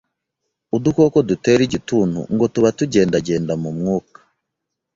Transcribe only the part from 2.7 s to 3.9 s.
tugendagenda mu